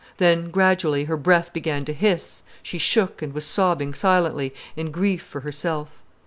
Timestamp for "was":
3.35-3.45